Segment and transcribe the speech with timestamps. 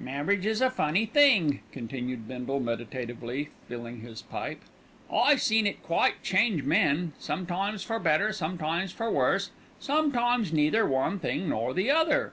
[0.00, 4.58] "Marriage is a funny thing," continued Bindle, meditatively filling his pipe.
[5.12, 11.20] "I seen it quite change men, sometimes for better, sometimes for worse, sometimes neither one
[11.20, 12.32] thing nor the other.